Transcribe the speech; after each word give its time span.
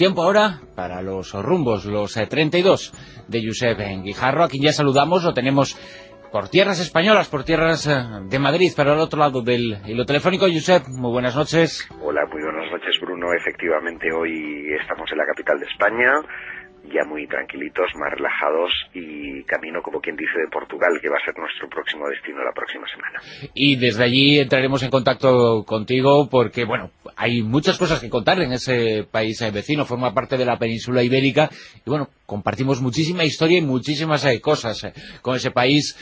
Tiempo 0.00 0.22
ahora 0.22 0.60
para 0.74 1.02
los 1.02 1.34
rumbos, 1.34 1.84
los 1.84 2.14
32 2.14 3.26
de 3.28 3.46
Josep 3.46 3.76
Guijarro, 4.02 4.44
a 4.44 4.48
quien 4.48 4.62
ya 4.62 4.72
saludamos, 4.72 5.22
lo 5.24 5.34
tenemos 5.34 5.76
por 6.32 6.48
tierras 6.48 6.80
españolas, 6.80 7.28
por 7.28 7.44
tierras 7.44 7.86
de 7.86 8.38
Madrid, 8.38 8.72
pero 8.74 8.92
al 8.92 9.00
otro 9.00 9.20
lado 9.20 9.42
del 9.42 9.76
hilo 9.86 10.06
telefónico. 10.06 10.46
Josep, 10.46 10.88
muy 10.88 11.12
buenas 11.12 11.36
noches. 11.36 11.86
Hola, 12.00 12.22
muy 12.32 12.42
buenas 12.42 12.72
noches, 12.72 12.96
Bruno. 12.98 13.26
Efectivamente, 13.34 14.08
hoy 14.10 14.72
estamos 14.80 15.06
en 15.12 15.18
la 15.18 15.26
capital 15.26 15.58
de 15.60 15.66
España, 15.66 16.12
ya 16.84 17.04
muy 17.04 17.26
tranquilitos, 17.26 17.86
más 17.96 18.10
relajados 18.12 18.72
y 18.94 19.42
camino, 19.44 19.82
como 19.82 20.00
quien 20.00 20.16
dice, 20.16 20.32
de 20.38 20.50
Portugal, 20.50 20.90
que 21.00 21.08
va 21.08 21.16
a 21.16 21.24
ser 21.24 21.36
nuestro 21.38 21.68
próximo 21.68 22.08
destino 22.08 22.42
la 22.42 22.52
próxima 22.52 22.86
semana. 22.88 23.20
Y 23.54 23.76
desde 23.76 24.04
allí 24.04 24.38
entraremos 24.38 24.82
en 24.82 24.90
contacto 24.90 25.64
contigo 25.64 26.28
porque, 26.30 26.64
bueno, 26.64 26.90
hay 27.16 27.42
muchas 27.42 27.78
cosas 27.78 28.00
que 28.00 28.10
contar 28.10 28.40
en 28.40 28.52
ese 28.52 29.06
país 29.10 29.40
vecino, 29.52 29.84
forma 29.84 30.14
parte 30.14 30.36
de 30.36 30.44
la 30.44 30.58
península 30.58 31.02
ibérica 31.02 31.50
y, 31.84 31.90
bueno, 31.90 32.08
compartimos 32.26 32.80
muchísima 32.80 33.24
historia 33.24 33.58
y 33.58 33.62
muchísimas 33.62 34.24
eh, 34.24 34.40
cosas 34.40 34.84
eh, 34.84 34.92
con 35.22 35.36
ese 35.36 35.50
país. 35.50 35.96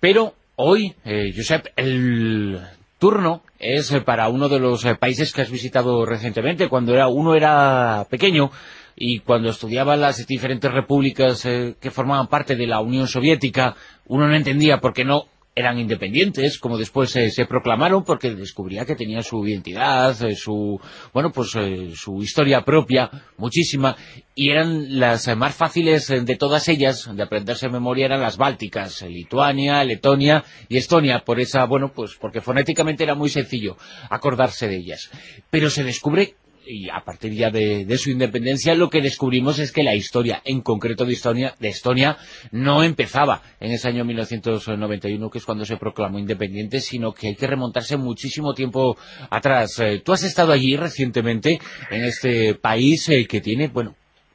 Pero 0.00 0.34
hoy, 0.56 0.94
eh, 1.04 1.32
Josep, 1.34 1.66
el 1.76 2.60
turno 2.98 3.42
es 3.58 3.92
para 4.04 4.28
uno 4.28 4.48
de 4.48 4.60
los 4.60 4.84
países 4.98 5.32
que 5.32 5.42
has 5.42 5.50
visitado 5.50 6.04
recientemente, 6.04 6.68
cuando 6.68 6.94
era 6.94 7.08
uno 7.08 7.34
era 7.34 8.06
pequeño, 8.10 8.50
y 8.96 9.20
cuando 9.20 9.50
estudiaba 9.50 9.96
las 9.96 10.26
diferentes 10.26 10.70
repúblicas 10.72 11.44
eh, 11.46 11.76
que 11.80 11.90
formaban 11.90 12.28
parte 12.28 12.56
de 12.56 12.66
la 12.66 12.80
Unión 12.80 13.08
Soviética, 13.08 13.74
uno 14.06 14.28
no 14.28 14.34
entendía 14.34 14.78
por 14.78 14.92
qué 14.92 15.04
no 15.04 15.26
eran 15.56 15.78
independientes, 15.78 16.58
como 16.58 16.76
después 16.76 17.14
eh, 17.14 17.30
se 17.30 17.46
proclamaron, 17.46 18.02
porque 18.02 18.34
descubría 18.34 18.84
que 18.84 18.96
tenían 18.96 19.22
su 19.22 19.46
identidad, 19.46 20.20
eh, 20.24 20.34
su 20.34 20.80
bueno 21.12 21.30
pues 21.30 21.50
su 21.94 22.22
historia 22.22 22.62
propia, 22.62 23.08
muchísima, 23.36 23.96
y 24.34 24.50
eran 24.50 24.98
las 24.98 25.34
más 25.36 25.54
fáciles 25.54 26.08
de 26.08 26.36
todas 26.36 26.66
ellas, 26.68 27.08
de 27.12 27.22
aprenderse 27.22 27.66
en 27.66 27.72
memoria, 27.72 28.06
eran 28.06 28.20
las 28.20 28.36
bálticas, 28.36 29.02
Lituania, 29.02 29.84
Letonia 29.84 30.42
y 30.68 30.76
Estonia, 30.76 31.20
por 31.24 31.38
esa, 31.38 31.64
bueno, 31.66 31.92
pues 31.94 32.16
porque 32.20 32.40
fonéticamente 32.40 33.04
era 33.04 33.14
muy 33.14 33.28
sencillo 33.28 33.76
acordarse 34.10 34.66
de 34.66 34.76
ellas. 34.76 35.10
Pero 35.50 35.70
se 35.70 35.84
descubre 35.84 36.34
y 36.66 36.88
a 36.88 37.00
partir 37.04 37.32
ya 37.32 37.50
de, 37.50 37.98
su 37.98 38.10
independencia 38.10 38.74
lo 38.74 38.90
que 38.90 39.00
descubrimos 39.00 39.58
es 39.58 39.72
que 39.72 39.82
la 39.82 39.94
historia, 39.94 40.42
en 40.44 40.60
concreto 40.60 41.04
de 41.04 41.12
Estonia, 41.12 41.54
de 41.58 41.68
Estonia, 41.68 42.16
no 42.50 42.82
empezaba 42.82 43.42
en 43.60 43.72
ese 43.72 43.88
año 43.88 44.04
1991, 44.04 45.30
que 45.30 45.38
es 45.38 45.44
cuando 45.44 45.64
se 45.64 45.76
proclamó 45.76 46.18
independiente, 46.18 46.80
sino 46.80 47.12
que 47.12 47.28
hay 47.28 47.34
que 47.36 47.46
remontarse 47.46 47.96
muchísimo 47.96 48.54
tiempo 48.54 48.96
atrás. 49.30 49.78
Eh, 49.80 50.02
tú 50.04 50.12
has 50.12 50.22
estado 50.22 50.52
allí 50.52 50.76
recientemente, 50.76 51.60
en 51.90 52.04
este 52.04 52.54
país 52.54 53.08
eh, 53.08 53.26
que 53.26 53.40
tiene, 53.40 53.68
bueno, 53.68 53.94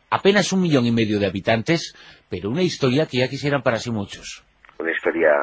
apenas 0.09 0.51
un 0.53 0.61
millón 0.61 0.85
y 0.85 0.91
medio 0.91 1.19
de 1.19 1.27
habitantes, 1.27 1.93
pero 2.29 2.49
una 2.49 2.63
historia 2.63 3.05
que 3.05 3.17
ya 3.17 3.29
quisieran 3.29 3.63
para 3.63 3.79
sí 3.79 3.91
muchos. 3.91 4.43
Una 4.79 4.91
historia 4.91 5.33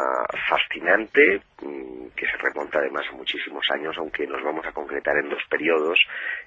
fascinante, 0.48 1.42
mm, 1.61 2.06
que 2.17 2.27
se 2.27 2.39
remonta 2.39 2.79
además 2.79 3.05
a 3.12 3.17
muchísimos 3.17 3.67
años, 3.70 3.95
aunque 3.98 4.27
nos 4.27 4.42
vamos 4.42 4.65
a 4.65 4.73
concretar 4.73 5.15
en 5.19 5.29
dos 5.29 5.42
periodos, 5.51 5.98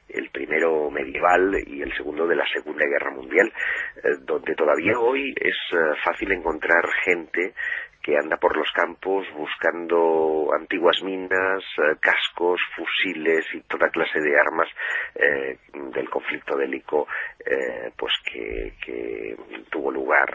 el 0.07 0.27
primero 0.31 0.89
medieval 0.89 1.55
y 1.67 1.83
el 1.83 1.95
segundo 1.95 2.25
de 2.25 2.35
la 2.35 2.47
Segunda 2.51 2.83
Guerra 2.87 3.11
Mundial, 3.11 3.53
eh, 3.97 4.17
donde 4.21 4.55
todavía 4.55 4.97
hoy 4.97 5.35
es 5.39 5.55
eh, 5.71 5.77
fácil 6.03 6.31
encontrar 6.31 6.83
gente 7.05 7.53
que 8.01 8.15
anda 8.15 8.37
por 8.37 8.55
los 8.55 8.71
campos 8.71 9.25
buscando 9.35 10.49
antiguas 10.57 10.97
minas, 11.03 11.63
eh, 11.77 11.95
cascos, 11.99 12.61
fusiles 12.75 13.45
y 13.53 13.61
toda 13.61 13.89
clase 13.89 14.19
de 14.21 14.39
armas 14.39 14.69
eh, 15.15 15.57
del 15.93 16.09
conflicto 16.09 16.55
bélico 16.55 17.07
eh, 17.45 17.91
pues 17.97 18.13
que, 18.25 18.69
tuvo 19.69 19.91
lugar 19.91 20.27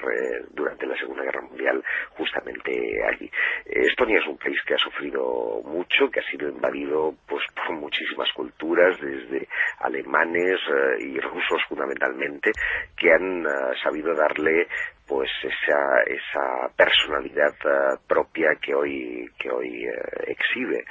durante 0.51 0.87
la 0.87 0.97
Segunda 0.97 1.25
Guerra 1.25 1.43
Mundial 1.43 1.83
justamente 2.11 2.71
allí. 3.05 3.29
Estonia 3.67 4.19
es 4.21 4.27
un 4.29 4.39
país 4.39 4.57
que 4.65 4.75
ha 4.75 4.79
sufrido 4.79 5.61
mucho, 5.65 6.09
que 6.11 6.21
ha 6.21 6.31
sido 6.31 6.49
invadido 6.49 7.15
pues 7.27 7.43
por 7.55 7.75
muchísimas 7.77 8.31
culturas, 8.33 8.97
desde 9.01 9.49
alemanes 9.81 10.61
y 11.01 11.19
rusos 11.19 11.63
fundamentalmente, 11.69 12.53
que 12.97 13.13
han 13.13 13.45
sabido 13.83 14.15
darle 14.15 14.69
pues 15.07 15.31
esa, 15.43 16.03
esa 16.07 16.75
personalidad 16.77 17.55
eh, 17.65 17.99
propia 18.07 18.57
que 18.61 18.75
hoy, 18.75 19.29
que 19.39 19.51
hoy 19.51 19.85
eh, 19.85 19.93
exhibe. 20.29 20.85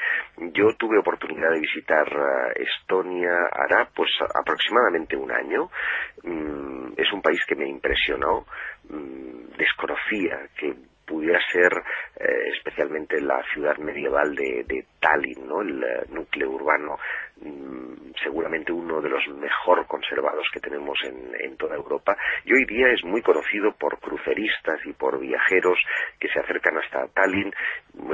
Yo 0.53 0.75
tuve 0.78 1.00
oportunidad 1.00 1.51
de 1.51 1.59
visitar 1.59 2.07
eh, 2.07 2.63
Estonia 2.63 3.35
hará 3.51 3.90
pues 3.96 4.12
aproximadamente 4.35 5.16
un 5.16 5.31
año. 5.31 5.69
Mm, 6.24 6.94
es 6.97 7.12
un 7.12 7.22
país 7.22 7.41
que 7.47 7.56
me 7.56 7.68
impresionó. 7.68 8.46
Mm, 8.90 9.57
desconocía 9.57 10.47
que 10.57 10.75
pudiera 11.13 11.40
ser 11.51 11.72
especialmente 12.56 13.22
la 13.22 13.41
ciudad 13.53 13.78
medieval 13.78 14.35
de, 14.35 14.63
de 14.68 14.85
Tallinn, 15.00 15.47
¿no? 15.47 15.62
el 15.62 15.84
núcleo 16.09 16.50
urbano 16.50 16.97
Mm, 17.44 18.13
seguramente 18.24 18.72
uno 18.72 19.01
de 19.01 19.09
los 19.09 19.28
mejor 19.28 19.85
conservados 19.88 20.47
que 20.53 20.59
tenemos 20.59 20.97
en, 21.03 21.57
toda 21.57 21.75
Europa 21.75 22.16
y 22.46 22.53
hoy 22.53 22.66
día 22.66 22.88
es 22.90 23.03
muy 23.03 23.22
conocido 23.22 23.74
por 23.74 24.00
cruceristas 24.00 24.79
y 24.85 24.94
por 24.94 25.19
viajeros 25.19 25.78
que 26.19 26.29
se 26.29 26.40
acercan 26.40 26.78
hasta 26.78 27.07
Tallinn 27.07 27.51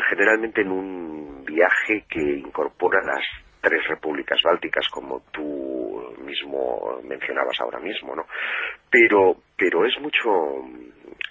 generalmente 0.10 0.62
en 0.62 0.72
un 0.72 1.46
viaje 1.46 2.06
que 2.10 2.22
incorpora 2.22 3.02
las 3.06 3.24
tres 3.62 3.86
repúblicas 3.88 4.40
bálticas 4.44 4.88
como 4.90 5.22
tú 5.32 6.16
mismo 6.24 7.00
mencionabas 7.04 7.60
ahora 7.60 7.80
mismo 7.80 8.16
no 8.16 8.26
pero 8.90 9.36
pero 9.58 9.86
es 9.86 10.00
mucho 10.00 10.30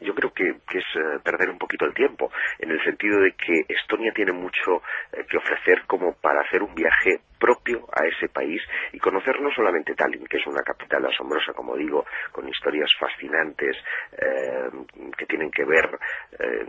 yo 0.00 0.14
creo 0.14 0.32
que, 0.32 0.48
es 0.48 0.84
eh, 0.96 1.18
perder 1.22 1.50
un 1.50 1.58
poquito 1.58 1.84
el 1.84 1.94
tiempo, 1.94 2.30
en 2.58 2.70
el 2.70 2.82
sentido 2.84 3.20
de 3.20 3.32
que 3.32 3.64
Estonia 3.68 4.12
tiene 4.12 4.32
mucho 4.32 4.82
eh, 5.12 5.24
que 5.28 5.36
ofrecer 5.36 5.82
como 5.86 6.14
para 6.14 6.40
hacer 6.42 6.62
un 6.62 6.74
viaje 6.74 7.20
propio 7.38 7.86
a 7.92 8.06
ese 8.06 8.28
país 8.28 8.60
y 8.92 8.98
conocer 8.98 9.40
no 9.40 9.50
solamente 9.54 9.94
Tallinn, 9.94 10.26
que 10.26 10.38
es 10.38 10.46
una 10.46 10.62
capital 10.62 11.06
asombrosa, 11.06 11.52
como 11.52 11.76
digo, 11.76 12.04
con 12.32 12.48
historias 12.48 12.90
fascinantes 12.98 13.76
eh, 14.12 14.68
que 15.16 15.26
tienen 15.26 15.50
que 15.50 15.64
ver 15.64 15.88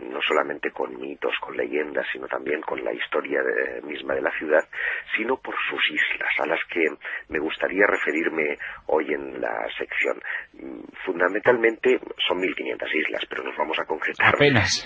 no 0.02 0.20
solamente 0.22 0.70
con 0.70 0.98
mitos, 0.98 1.32
con 1.40 1.56
leyendas, 1.56 2.06
sino 2.12 2.26
también 2.26 2.60
con 2.62 2.82
la 2.82 2.92
historia 2.92 3.40
misma 3.84 4.14
de 4.14 4.22
la 4.22 4.30
ciudad, 4.38 4.64
sino 5.16 5.36
por 5.36 5.54
sus 5.68 5.90
islas, 5.90 6.32
a 6.40 6.46
las 6.46 6.60
que 6.72 6.84
me 7.28 7.38
gustaría 7.38 7.86
referirme 7.86 8.56
hoy 8.86 9.12
en 9.12 9.40
la 9.40 9.66
sección. 9.78 10.20
Mm, 10.54 10.80
fundamentalmente 11.04 12.00
son 12.26 12.38
1.500 12.38 12.94
islas 12.94 13.24
pero 13.28 13.44
nos 13.44 13.56
vamos 13.56 13.78
a 13.78 13.84
concretar 13.84 14.34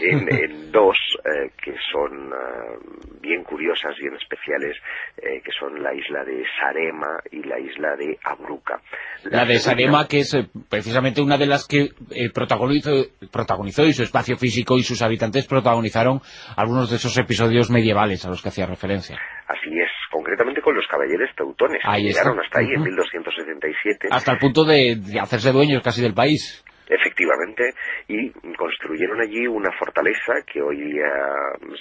En, 0.00 0.70
dos 0.70 0.96
eh, 1.26 1.52
que 1.56 1.72
son 1.90 2.28
eh, 2.28 2.78
bien 3.22 3.44
curiosas, 3.44 3.96
bien 3.98 4.14
especiales, 4.14 4.76
eh, 5.16 5.40
que 5.42 5.52
son 5.58 5.82
la 5.82 5.94
isla 5.94 6.22
de 6.22 6.44
Sarema 6.60 7.16
y 7.30 7.42
la 7.42 7.58
isla 7.58 7.96
de 7.96 8.18
Abruca. 8.22 8.78
La, 9.24 9.46
de 9.46 9.58
Sarema, 9.58 10.06
que 10.06 10.18
es 10.18 10.36
precisamente 10.68 11.22
una 11.22 11.38
de 11.38 11.46
las 11.46 11.66
que 11.66 11.88
protagonizó, 12.34 12.90
protagonizó 13.32 13.86
y 13.86 13.94
su 13.94 14.02
espacio 14.02 14.36
físico 14.36 14.76
y 14.76 14.82
sus 14.82 15.00
habitantes 15.00 15.46
protagonizaron 15.46 16.20
algunos 16.58 16.90
de 16.90 16.96
esos 16.96 17.16
episodios 17.16 17.70
medievales 17.70 18.22
a 18.26 18.28
los 18.28 18.42
que 18.42 18.50
hacía 18.50 18.66
referencia. 18.66 19.18
Así 19.48 19.70
es, 19.80 19.90
concretamente 20.10 20.60
con 20.60 20.74
los 20.74 20.86
caballeros 20.88 21.30
teutones, 21.34 21.80
que 21.82 22.02
llegaron 22.02 22.38
hasta 22.38 22.60
ahí 22.60 22.68
en 22.74 22.82
1277. 22.82 24.08
Hasta 24.10 24.32
el 24.32 24.38
punto 24.38 24.64
de 24.64 25.00
hacerse 25.22 25.52
dueños 25.52 25.82
casi 25.82 26.02
del 26.02 26.12
país. 26.12 26.62
Efectivamente, 26.88 27.72
y 28.08 28.30
construyeron 28.56 29.20
allí 29.20 29.46
una 29.46 29.72
fortaleza 29.78 30.34
que 30.46 30.60
hoy 30.60 30.82
día 30.82 31.08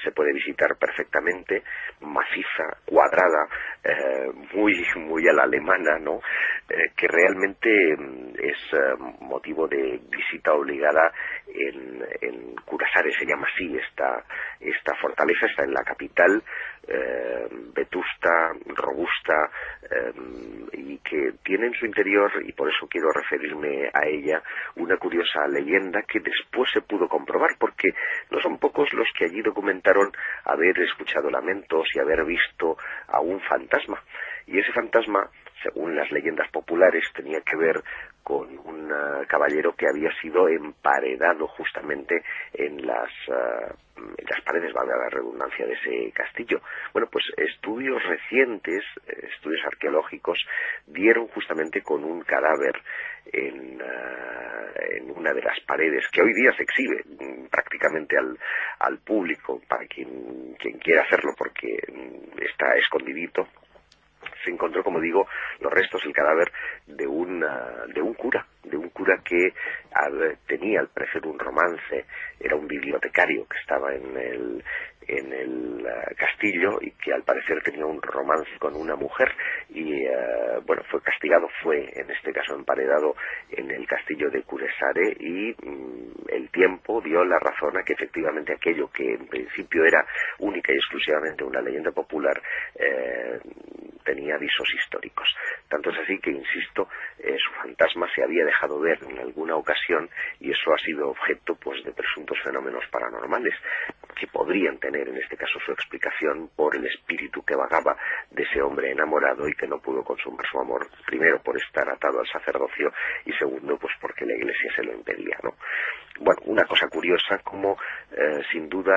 se 0.02 0.12
puede 0.12 0.34
visitar 0.34 0.78
perfectamente, 0.80 1.62
maciza, 2.00 2.78
cuadrada, 2.86 3.48
eh, 3.84 4.32
muy, 4.54 4.74
muy 4.96 5.28
a 5.28 5.34
la 5.34 5.44
alemana, 5.44 6.00
¿no? 6.00 6.22
Eh, 6.76 6.92
que 6.98 7.08
realmente 7.08 7.70
mm, 7.96 8.34
es 8.40 8.58
eh, 8.74 8.96
motivo 9.22 9.68
de 9.68 10.00
visita 10.10 10.54
obligada 10.54 11.12
en, 11.48 12.04
en 12.22 12.56
se 13.20 13.26
llama 13.26 13.48
así 13.54 13.78
esta, 13.78 14.24
esta 14.60 14.96
fortaleza, 14.96 15.46
está 15.46 15.64
en 15.64 15.74
la 15.74 15.84
capital, 15.84 16.42
vetusta, 17.76 18.52
robusta, 18.66 19.50
y 20.74 20.98
que 21.00 21.34
tiene 21.44 21.68
en 21.68 21.74
su 21.74 21.86
interior, 21.86 22.32
y 22.44 22.52
por 22.54 22.70
eso 22.70 22.88
quiero 22.90 23.10
referirme 23.12 23.90
a 23.94 24.08
ella, 24.08 24.42
una 24.76 24.98
curiosa 24.98 25.48
leyenda 25.48 26.02
que 26.02 26.20
después 26.20 26.70
se 26.74 26.82
pudo 26.82 27.08
comprobar, 27.08 27.52
porque 27.60 27.94
no 28.32 28.40
son 28.42 28.58
pocos 28.58 28.92
los 28.94 29.08
que 29.18 29.26
allí 29.26 29.42
documentaron 29.42 30.12
haber 30.46 30.78
escuchado 30.80 31.30
lamentos 31.30 31.88
y 31.94 32.00
haber 32.00 32.26
visto 32.26 32.78
a 33.08 33.22
un 33.22 33.40
fantasma. 33.42 34.02
Y 34.48 34.60
ese 34.60 34.72
fantasma 34.74 35.30
según 35.64 35.96
las 35.96 36.12
leyendas 36.12 36.50
populares, 36.52 37.04
tenía 37.16 37.40
que 37.42 37.56
ver 37.56 37.82
con 38.22 38.58
un 38.60 38.92
caballero 39.28 39.74
que 39.76 39.88
había 39.88 40.10
sido 40.22 40.48
emparedado 40.48 41.48
justamente 41.48 42.24
en 42.54 42.86
las, 42.86 43.10
en 43.98 44.26
las 44.30 44.42
paredes, 44.46 44.74
valga 44.74 44.96
la 44.98 45.10
redundancia, 45.10 45.66
de 45.66 45.74
ese 45.74 46.12
castillo. 46.14 46.62
Bueno, 46.94 47.08
pues 47.12 47.26
estudios 47.38 48.02
recientes, 48.04 48.84
estudios 49.08 49.66
arqueológicos, 49.66 50.40
dieron 50.88 51.28
justamente 51.28 51.82
con 51.82 52.04
un 52.04 52.22
cadáver 52.22 52.76
en, 53.32 53.82
en 54.92 55.12
una 55.12 55.34
de 55.34 55.42
las 55.42 55.60
paredes 55.62 56.06
que 56.12 56.22
hoy 56.22 56.34
día 56.34 56.52
se 56.56 56.64
exhibe 56.64 57.04
mm, 57.06 57.48
prácticamente 57.48 58.18
al, 58.18 58.38
al 58.80 59.00
público 59.00 59.62
para 59.68 59.86
quien, 59.88 60.56
quien 60.60 60.78
quiera 60.80 61.04
hacerlo 61.04 61.32
porque 61.38 61.78
mm, 61.92 62.42
está 62.42 62.76
escondidito 62.76 63.48
se 64.44 64.52
encontró, 64.52 64.84
como 64.84 65.00
digo, 65.00 65.28
los 65.60 65.72
restos, 65.72 66.02
el 66.06 66.14
cadáver 66.14 66.52
de 66.88 67.08
un, 67.08 67.44
de 67.94 68.02
un 68.02 68.14
cura, 68.14 68.46
de 68.64 68.78
un 68.78 68.90
cura 68.90 69.20
que 69.24 69.54
tenía 70.48 70.80
al 70.80 70.90
parecer 70.90 71.26
un 71.26 71.40
romance, 71.40 72.06
era 72.40 72.56
un 72.56 72.68
bibliotecario 72.68 73.46
que 73.48 73.58
estaba 73.60 73.94
en 73.94 74.18
el, 74.18 74.64
en 75.08 75.34
el 75.34 75.86
eh, 75.86 76.16
castillo 76.16 76.80
y 76.82 76.92
que 76.92 77.14
al 77.14 77.24
parecer 77.24 77.62
tenía 77.64 77.86
un 77.86 78.02
romance 78.02 78.52
con 78.60 78.76
una 78.76 78.96
mujer 78.96 79.32
y 79.70 80.06
eh, 80.06 80.60
bueno 80.66 80.84
fue 80.90 81.02
castigado 81.02 81.48
fue 81.62 81.90
en 81.94 82.10
este 82.10 82.32
caso 82.32 82.56
emparedado 82.56 83.16
en 83.52 83.72
el 83.72 83.86
castillo 83.88 84.30
de 84.30 84.44
Curesare 84.44 85.16
y 85.20 85.52
mm, 85.52 86.30
el 86.30 86.50
tiempo 86.50 87.02
dio 87.02 87.24
la 87.26 87.40
razón 87.40 87.78
a 87.78 87.84
que 87.84 87.94
efectivamente 87.94 88.54
aquello 88.54 88.90
que 88.92 89.14
en 89.14 89.28
principio 89.28 89.86
era 89.86 90.06
única 90.40 90.72
y 90.72 90.78
exclusivamente 90.78 91.44
una 91.44 91.62
leyenda 91.62 91.92
popular 91.92 92.42
eh, 92.76 93.40
tenía 94.04 94.38
visos 94.38 94.68
históricos 94.76 95.28
tanto 95.70 95.90
es 95.92 96.00
así 96.00 96.20
que 96.20 96.32
insisto 96.32 96.88
su 97.18 97.52
fantasma 97.62 98.08
se 98.14 98.24
había 98.24 98.46
dejado 98.46 98.80
ver 98.80 99.00
en 99.04 99.20
alguna 99.20 99.56
ocasión 99.56 100.10
y 100.40 100.52
eso 100.52 100.74
ha 100.74 100.78
sido 100.80 101.10
objeto 101.10 101.56
pues 101.56 101.84
de 101.84 101.92
presuntos 101.92 102.38
fenómenos 102.44 102.84
paranormales 102.92 103.54
que 104.16 104.28
podrían 104.28 104.78
tener 104.80 105.08
en 105.08 105.18
este 105.18 105.38
caso 105.38 105.60
su 105.66 105.72
explicación 105.72 106.50
por 106.56 106.76
el 106.76 106.86
espíritu 106.86 107.44
que 107.44 107.56
vagaba 107.56 107.98
de 108.32 108.44
ese 108.44 108.62
hombre 108.62 108.92
enamorado 108.92 109.48
y 109.48 109.54
que 109.54 109.68
no 109.68 109.80
pudo 109.80 110.04
consumar 110.04 110.46
su 110.52 110.60
amor, 110.60 110.88
primero 111.06 111.42
por 111.42 111.58
estar 111.58 111.90
atado 111.90 112.20
al 112.20 112.28
sacerdocio 112.28 112.92
y 113.26 113.34
segundo 113.34 113.78
pues 113.78 113.94
porque 114.00 114.26
la 114.26 114.36
iglesia 114.36 114.72
se 114.76 114.84
lo 114.84 114.94
impedía, 114.94 115.38
¿no? 115.44 115.56
Bueno, 116.20 116.42
una 116.46 116.64
cosa 116.66 116.88
curiosa 116.88 117.40
como 117.44 117.78
eh, 118.12 118.42
sin 118.52 118.70
duda 118.70 118.96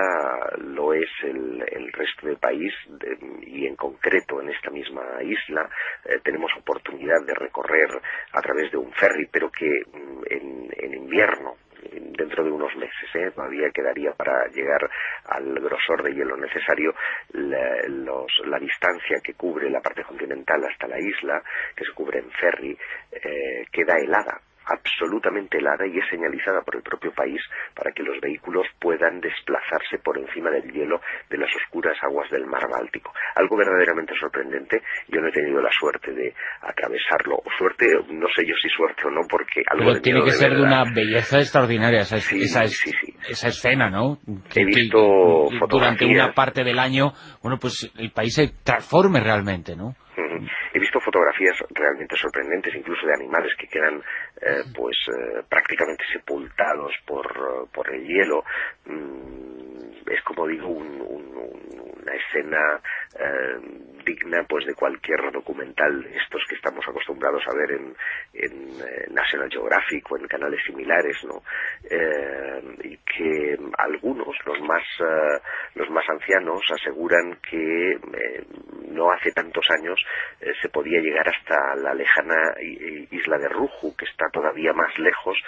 lo 0.59 0.93
es 0.93 1.09
el, 1.23 1.93
resto 1.93 2.27
del 2.27 2.37
país 2.37 2.73
y 3.43 3.67
en 3.67 3.75
concreto 3.75 4.43
en 4.43 4.51
esta 4.51 4.71
misma 4.71 5.23
isla 5.23 5.69
eh, 6.05 6.21
tenemos 6.23 6.51
oportunidad 6.59 7.25
de 7.27 7.35
recorrer 7.35 7.89
a 8.33 8.41
través 8.43 8.71
de 8.71 8.77
un 8.77 8.93
ferry 8.93 9.27
pero 9.33 9.51
que 9.51 9.67
mm, 9.67 10.23
en 10.77 10.95
invierno 10.95 11.57
dentro 11.93 12.45
de 12.45 12.51
unos 12.51 12.75
meses. 12.77 13.09
¿eh? 13.15 13.31
Todavía 13.35 13.71
quedaría 13.71 14.13
para 14.13 14.47
llegar 14.49 14.89
al 15.27 15.55
grosor 15.61 16.03
de 16.03 16.15
hielo 16.15 16.37
necesario 16.37 16.95
la, 17.33 18.59
distancia 18.59 19.21
que 19.23 19.35
cubre 19.35 19.71
la 19.71 19.81
parte 19.81 20.03
continental 20.03 20.65
hasta 20.65 20.89
la 20.89 20.99
isla, 20.99 21.43
que 21.77 21.85
se 21.85 21.93
cubre 21.93 22.19
en 22.19 22.31
ferry, 22.31 22.77
eh, 23.13 23.67
queda 23.71 23.97
helada 23.99 24.41
absolutamente 24.67 25.59
helada 25.59 25.87
y 25.87 25.99
es 25.99 26.05
señalizada 26.11 26.63
por 26.63 26.77
el 26.77 26.83
propio 26.83 27.13
país 27.13 27.41
para 27.75 27.93
que 27.93 28.03
los 28.03 28.21
vehículos 28.21 28.67
puedan 28.81 29.21
desplazarse 29.21 29.99
por 30.03 30.19
encima 30.19 30.51
del 30.51 30.71
hielo 30.73 31.01
de 31.31 31.39
las 31.39 31.51
oscuras 31.57 31.97
aguas 32.03 32.31
del 32.31 32.47
mar 32.47 32.67
Báltico. 32.69 33.13
Algo 33.37 33.57
verdaderamente 33.57 34.15
sorprendente. 34.19 34.83
Yo 35.09 35.21
no 35.21 35.29
he 35.29 35.33
tenido 35.33 35.61
la 35.61 35.71
suerte 35.71 36.13
de 36.13 36.35
atravesarlo. 36.63 37.37
O 37.37 37.51
suerte, 37.57 37.87
no 38.11 38.27
sé 38.35 38.45
yo 38.47 38.55
si 38.61 38.69
suerte 38.69 39.03
o 39.07 39.11
no, 39.11 39.21
porque 39.29 39.63
algo 39.71 39.93
Pero 39.93 40.01
tiene 40.03 40.25
que 40.25 40.33
ser 40.33 40.55
de 40.55 40.63
una 40.63 40.85
belleza 40.93 41.39
extraordinaria 41.39 42.01
esa, 42.01 42.17
esa, 42.17 43.49
escena, 43.49 43.91
¿no? 43.91 44.19
he 44.55 44.65
visto 44.65 45.49
durante 45.69 46.05
una 46.07 46.33
parte 46.33 46.65
del 46.65 46.79
año, 46.79 47.13
bueno, 47.43 47.59
pues 47.59 47.93
el 47.99 48.11
país 48.11 48.35
se 48.35 48.49
transforme 48.65 49.21
realmente, 49.21 49.77
¿no? 49.77 49.95
Fotografías 51.07 51.57
realmente 51.71 52.17
sorprendentes, 52.17 52.75
incluso 52.75 53.07
de 53.07 53.15
animales 53.15 53.53
que 53.57 53.69
quedan 53.69 54.03
eh, 54.41 54.65
pues 54.75 54.97
eh, 55.07 55.43
prácticamente 55.49 56.05
sepultados 56.13 56.93
por, 57.07 57.71
por 57.73 57.95
el 57.95 58.05
hielo. 58.05 58.43
Mm, 58.87 60.11
es 60.11 60.23
como 60.25 60.47
digo 60.49 60.69
una 60.69 62.15
escena 62.15 62.81
eh, 63.19 63.59
digna 64.05 64.45
pues 64.49 64.67
de 64.67 64.75
cualquier 64.75 65.33
documental 65.33 66.07
estos 66.07 66.43
que 66.49 66.55
estamos 66.55 66.85
acostumbrados 66.87 67.43
a 67.47 67.57
ver 67.57 67.73
en, 67.73 67.97
en 68.35 69.15
National 69.15 69.51
Geographic 69.51 70.11
o 70.13 70.17
en 70.17 70.29
canales 70.29 70.61
similares 70.65 71.17
no 71.25 71.43
y 72.85 72.97
que 72.99 73.59
algunos 73.79 74.37
los 74.45 74.61
más 74.61 74.85
los 75.75 75.91
más 75.91 76.09
ancianos 76.09 76.61
aseguran 76.71 77.39
que 77.43 77.99
no 78.93 79.11
hace 79.11 79.33
tantos 79.33 79.67
años 79.81 79.99
se 80.63 80.69
podía 80.69 81.01
llegar 81.07 81.29
hasta 81.29 81.77
la 81.77 81.95
lejana 81.95 82.55
isla 83.11 83.39
de 83.39 83.49
Ruju 83.49 83.97
que 83.97 84.05
está 84.05 84.29
todavía 84.33 84.73
más 84.73 84.97
lejos. 84.99 85.39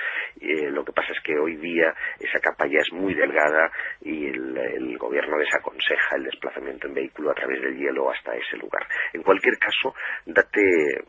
Eh, 0.41 0.71
lo 0.71 0.85
que 0.85 0.93
pasa 0.93 1.13
es 1.13 1.21
que 1.23 1.39
hoy 1.39 1.57
día 1.57 1.93
esa 2.21 2.39
capa 2.41 2.67
ya 2.67 2.79
es 2.79 2.93
muy 2.93 3.15
delgada 3.15 3.71
y 4.01 4.27
el, 4.27 4.97
gobierno 4.99 5.39
desaconseja 5.39 6.17
el 6.17 6.25
desplazamiento 6.25 6.89
en 6.89 6.95
vehículo 6.95 7.31
a 7.31 7.35
través 7.35 7.63
del 7.63 7.77
hielo 7.77 8.11
hasta 8.11 8.35
ese 8.35 8.57
lugar. 8.57 8.87
En 9.13 9.23
cualquier 9.23 9.57
caso, 9.59 9.95
date, 10.27 11.05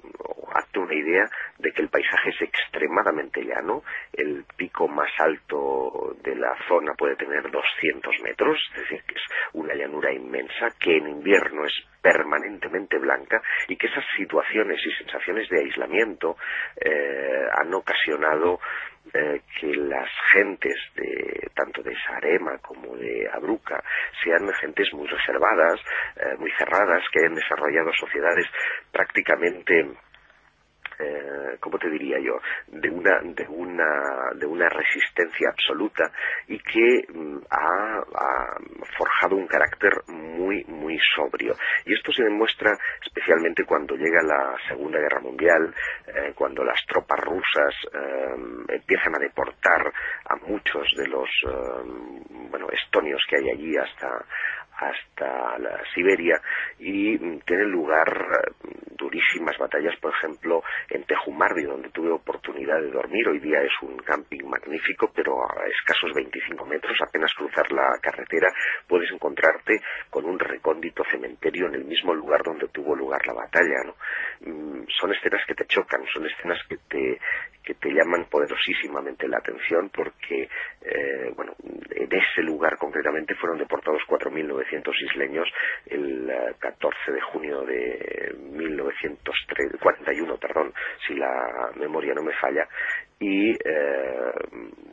hazte 0.53 0.79
una 0.79 0.93
idea 0.93 1.25
de 1.57 1.71
que 1.71 1.81
el 1.81 1.89
paisaje 1.89 2.29
es 2.29 2.41
extremadamente 2.41 3.43
llano. 3.43 3.83
El 4.13 4.45
pico 4.55 4.87
más 4.87 5.11
alto 5.19 6.15
de 6.23 6.35
la 6.35 6.55
zona 6.67 6.93
puede 6.93 7.15
tener 7.15 7.49
200 7.49 8.15
metros, 8.23 8.57
es 8.75 8.81
decir, 8.81 9.03
que 9.03 9.15
es 9.15 9.23
una 9.53 9.73
llanura 9.73 10.11
inmensa, 10.13 10.67
que 10.79 10.97
en 10.97 11.07
invierno 11.07 11.65
es 11.65 11.73
permanentemente 12.01 12.97
blanca 12.97 13.41
y 13.67 13.75
que 13.75 13.87
esas 13.87 14.05
situaciones 14.15 14.79
y 14.85 14.91
sensaciones 15.03 15.49
de 15.49 15.59
aislamiento 15.59 16.37
eh, 16.79 17.45
han 17.61 17.73
ocasionado 17.73 18.59
eh, 19.13 19.41
que 19.59 19.73
las 19.73 20.09
gentes 20.33 20.75
de 20.95 21.49
tanto 21.55 21.81
de 21.81 21.95
Sarema 22.05 22.57
como 22.59 22.95
de 22.95 23.27
Abruca 23.31 23.83
sean 24.23 24.47
gentes 24.53 24.93
muy 24.93 25.07
reservadas, 25.07 25.79
eh, 26.15 26.35
muy 26.37 26.51
cerradas, 26.57 27.03
que 27.11 27.19
hayan 27.19 27.33
desarrollado 27.33 27.91
sociedades 27.93 28.45
prácticamente 28.91 29.87
eh, 30.99 31.57
¿cómo 31.59 31.77
te 31.77 31.89
diría 31.89 32.17
yo?, 32.19 32.39
de 32.67 32.89
una, 32.89 33.21
de 33.23 33.47
una, 33.47 34.31
de 34.35 34.45
una 34.45 34.69
resistencia 34.69 35.49
absoluta 35.49 36.11
y 36.47 36.59
que 36.59 37.05
mm, 37.13 37.37
ha, 37.49 38.03
forjado 38.97 39.35
un 39.35 39.47
carácter 39.47 39.93
muy, 40.07 40.63
muy 40.65 40.99
sobrio. 41.15 41.55
Y 41.85 41.93
esto 41.93 42.11
se 42.11 42.23
demuestra 42.23 42.71
especialmente 43.05 43.63
cuando 43.63 43.95
llega 43.95 44.21
la 44.23 44.55
Segunda 44.67 44.99
Guerra 44.99 45.21
Mundial, 45.21 45.73
eh, 46.07 46.33
cuando 46.35 46.63
las 46.63 46.83
tropas 46.85 47.19
rusas 47.21 47.73
eh, 47.93 48.75
empiezan 48.75 49.15
a 49.15 49.19
deportar 49.19 49.91
a 50.25 50.35
muchos 50.47 50.93
de 50.97 51.07
los, 51.07 51.29
bueno, 52.49 52.67
estonios 52.71 53.21
que 53.29 53.37
hay 53.37 53.49
allí 53.51 53.77
hasta, 53.77 54.25
hasta 54.79 55.57
la 55.59 55.83
Siberia 55.93 56.39
y 56.79 57.17
tienen 57.39 57.69
lugar 57.69 58.07
durísimas 58.97 59.57
batallas, 59.57 59.95
por 59.99 60.13
ejemplo, 60.13 60.61
en 60.89 61.03
Tejumardi, 61.03 61.63
donde 61.63 61.89
tuve 61.89 62.11
oportunidad 62.11 62.79
de 62.81 62.91
dormir. 62.91 63.27
Hoy 63.27 63.39
día 63.39 63.61
es 63.61 63.71
un 63.81 63.97
camping 63.97 64.45
magnífico, 64.45 65.11
pero 65.15 65.41
a 65.41 65.67
escasos 65.67 66.11
25 66.13 66.65
metros, 66.65 66.97
apenas 67.01 67.33
cruzar 67.33 67.71
la 67.71 67.97
carretera, 68.01 68.49
puedes 68.87 69.11
encontrarte 69.11 69.79
con 70.09 70.25
un 70.25 70.37
recóndito 70.37 71.03
cementerio 71.09 71.67
en 71.67 71.75
el 71.75 71.85
mismo 71.85 72.13
lugar 72.13 72.41
donde 72.43 72.67
tuvo 72.69 72.95
lugar 72.95 73.25
la 73.25 73.33
batalla. 73.33 73.79
Mm, 74.41 74.83
son 74.99 75.13
escenas 75.13 75.45
que 75.47 75.55
te 75.55 75.65
chocan, 75.65 76.01
son 76.13 76.25
escenas 76.25 76.59
que 76.67 76.77
te, 76.89 77.19
que 77.69 77.75
te 77.75 77.93
llaman 77.93 78.25
poderosísimamente 78.25 79.27
la 79.27 79.37
atención 79.37 79.91
porque, 79.93 80.49
eh, 80.81 81.31
bueno, 81.35 81.53
en 81.91 82.09
ese 82.11 82.41
lugar 82.41 82.75
concretamente 82.79 83.35
fueron 83.35 83.59
deportados 83.59 84.01
4.900 84.07 84.91
isleños 85.03 85.47
el 85.85 86.31
14 86.57 86.97
eh, 86.97 87.11
de 87.13 87.21
junio 87.21 87.61
de 87.61 88.33
1941, 88.39 90.37
perdón, 90.37 90.73
si 91.07 91.13
la 91.13 91.69
memoria 91.75 92.15
no 92.15 92.23
me 92.23 92.33
falla, 92.33 92.67
y 93.19 93.51
eh, 93.51 94.31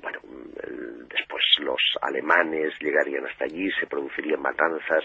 bueno 0.02 0.20
después 1.08 1.44
los 1.60 1.80
alemanes 2.02 2.72
llegarían 2.80 3.26
hasta 3.26 3.44
allí 3.44 3.70
se 3.80 3.86
producirían 3.86 4.40
matanzas. 4.40 5.04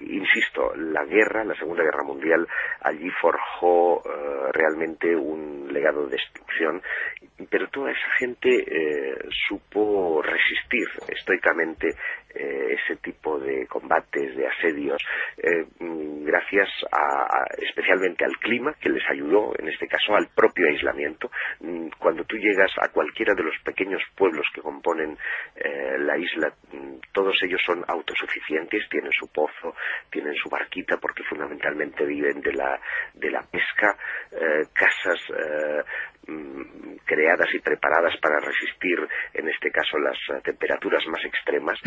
Insisto 0.00 0.74
la 0.76 1.04
guerra 1.04 1.44
la 1.44 1.54
segunda 1.54 1.82
guerra 1.82 2.04
mundial 2.04 2.46
allí 2.80 3.10
forjó 3.20 4.02
eh, 4.04 4.52
realmente 4.52 5.16
un 5.16 5.72
legado 5.72 6.06
de 6.06 6.16
destrucción 6.16 6.82
pero 7.50 7.68
toda 7.68 7.90
esa 7.90 8.10
gente 8.18 8.48
eh, 8.50 9.16
supo 9.48 10.22
resistir 10.22 10.86
estoicamente 11.08 11.88
eh, 12.38 12.76
ese 12.78 12.96
tipo 13.00 13.38
de 13.40 13.66
combates, 13.66 14.36
de 14.36 14.46
asedios, 14.46 15.02
eh, 15.38 15.66
gracias 15.80 16.68
a, 16.92 17.44
especialmente 17.58 18.24
al 18.24 18.36
clima 18.38 18.74
que 18.80 18.88
les 18.88 19.02
ayudó, 19.10 19.52
en 19.58 19.68
este 19.68 19.88
caso 19.88 20.14
al 20.14 20.28
propio 20.36 20.68
aislamiento. 20.68 21.30
Mm, 21.60 21.88
cuando 21.98 22.22
tú 22.24 22.36
llegas 22.36 22.70
a 22.80 22.92
cualquiera 22.92 23.34
de 23.34 23.42
los 23.42 23.54
pequeños 23.64 24.02
pueblos 24.16 24.46
que 24.54 24.60
componen 24.60 25.18
la 25.98 26.16
isla, 26.16 26.52
mm, 26.72 26.98
todos 27.12 27.36
ellos 27.42 27.60
son 27.66 27.84
autosuficientes, 27.88 28.88
tienen 28.88 29.10
su 29.12 29.26
pozo, 29.32 29.74
tienen 30.10 30.34
su 30.34 30.48
barquita, 30.48 30.96
porque 30.98 31.24
fundamentalmente 31.24 32.04
viven 32.04 32.40
de 32.40 32.52
la, 32.52 32.80
de 33.14 33.30
la 33.30 33.42
pesca, 33.42 33.96
casas 34.72 35.20
Mm, 36.28 36.98
creadas 37.28 37.54
y 37.54 37.58
preparadas 37.58 38.16
para 38.22 38.40
resistir, 38.40 38.98
en 39.34 39.48
este 39.48 39.70
caso, 39.70 39.98
las 39.98 40.16
eh, 40.30 40.40
temperaturas 40.42 41.04
más 41.08 41.22
extremas 41.24 41.78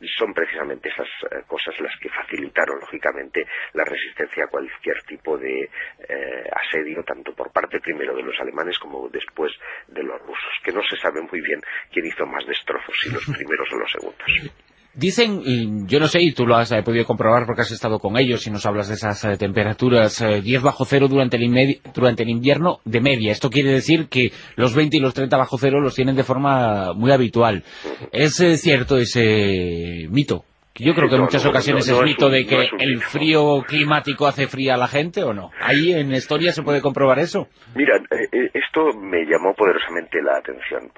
y 0.00 0.08
son 0.18 0.34
precisamente 0.34 0.88
esas 0.88 1.06
eh, 1.30 1.44
cosas 1.46 1.78
las 1.80 1.96
que 2.00 2.08
facilitaron, 2.08 2.80
lógicamente, 2.80 3.46
la 3.74 3.84
resistencia 3.84 4.44
a 4.44 4.48
cualquier 4.48 5.00
tipo 5.04 5.38
de 5.38 5.62
eh, 5.62 6.50
asedio, 6.50 7.04
tanto 7.04 7.32
por 7.34 7.52
parte 7.52 7.78
primero 7.78 8.16
de 8.16 8.22
los 8.22 8.38
alemanes 8.40 8.78
como 8.78 9.08
después 9.08 9.52
de 9.86 10.02
los 10.02 10.20
rusos, 10.22 10.52
que 10.64 10.72
no 10.72 10.82
se 10.82 10.96
sabe 10.96 11.22
muy 11.22 11.40
bien 11.40 11.60
quién 11.92 12.06
hizo 12.06 12.26
más 12.26 12.44
destrozos, 12.46 12.94
si 13.00 13.10
los 13.10 13.24
primeros 13.36 13.68
o 13.72 13.76
los 13.78 13.92
segundos. 13.92 14.69
Dicen, 14.94 15.86
yo 15.86 16.00
no 16.00 16.08
sé, 16.08 16.20
y 16.20 16.32
tú 16.32 16.46
lo 16.46 16.56
has 16.56 16.72
eh, 16.72 16.82
podido 16.82 17.04
comprobar 17.04 17.46
porque 17.46 17.62
has 17.62 17.70
estado 17.70 18.00
con 18.00 18.18
ellos 18.18 18.44
y 18.46 18.50
nos 18.50 18.66
hablas 18.66 18.88
de 18.88 18.94
esas 18.94 19.24
eh, 19.24 19.36
temperaturas, 19.36 20.18
10 20.18 20.44
eh, 20.44 20.58
bajo 20.58 20.84
cero 20.84 21.06
durante 21.08 21.36
el, 21.36 21.80
durante 21.94 22.24
el 22.24 22.28
invierno 22.28 22.80
de 22.84 23.00
media. 23.00 23.30
Esto 23.30 23.50
quiere 23.50 23.70
decir 23.70 24.08
que 24.08 24.32
los 24.56 24.74
20 24.74 24.96
y 24.96 25.00
los 25.00 25.14
30 25.14 25.36
bajo 25.36 25.58
cero 25.58 25.80
los 25.80 25.94
tienen 25.94 26.16
de 26.16 26.24
forma 26.24 26.92
muy 26.94 27.12
habitual. 27.12 27.62
¿Es 28.10 28.42
cierto 28.60 28.98
ese 28.98 30.08
mito? 30.10 30.44
Yo 30.80 30.94
creo 30.94 31.10
que 31.10 31.16
en 31.16 31.20
muchas 31.20 31.44
ocasiones 31.44 31.86
es 31.86 32.02
mito 32.02 32.30
de 32.30 32.46
que 32.46 32.70
el 32.78 33.02
frío 33.02 33.60
climático 33.68 34.26
hace 34.26 34.46
fría 34.46 34.74
a 34.74 34.78
la 34.78 34.88
gente, 34.88 35.22
¿o 35.22 35.34
no? 35.34 35.50
¿Ahí 35.60 35.92
en 35.92 36.10
Estonia 36.12 36.52
se 36.52 36.62
puede 36.62 36.80
comprobar 36.80 37.18
eso? 37.18 37.48
Mira, 37.74 37.96
eh, 37.96 38.28
eh, 38.32 38.50
esto 38.54 38.96
me 38.96 39.26
llamó 39.26 39.52
poderosamente 39.52 40.22
la 40.22 40.38
atención. 40.38 40.88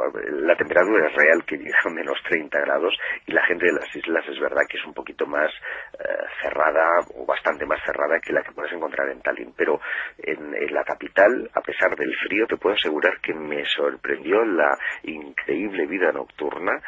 La 0.47 0.55
temperatura 0.55 1.09
es 1.09 1.17
real, 1.17 1.45
que 1.45 1.57
llega 1.57 1.79
a 1.85 1.91
menos 1.91 2.17
30 2.29 2.61
grados, 2.61 2.95
y 3.27 3.33
la 3.33 3.45
gente 3.47 3.67
de 3.67 3.73
las 3.73 3.97
islas 3.97 4.25
es 4.29 4.39
verdad 4.39 4.63
que 4.71 4.79
es 4.79 4.85
un 4.87 4.95
poquito 4.95 5.27
más 5.27 5.51
eh, 5.99 6.07
cerrada, 6.43 6.87
o 7.17 7.27
bastante 7.27 7.67
más 7.67 7.81
cerrada 7.85 8.21
que 8.21 8.33
la 8.33 8.43
que 8.43 8.53
puedes 8.53 8.73
encontrar 8.73 9.09
en 9.09 9.21
Tallinn. 9.21 9.53
Pero 9.57 9.81
en, 10.19 10.53
la 10.73 10.85
capital, 10.85 11.51
a 11.55 11.61
pesar 11.61 11.97
del 11.97 12.15
frío, 12.25 12.47
te 12.47 12.57
puedo 12.57 12.77
asegurar 12.77 13.21
que 13.21 13.35
me 13.35 13.65
sorprendió 13.65 14.45
la 14.45 14.79
increíble 15.03 15.87
vida 15.87 16.13
nocturna 16.13 16.81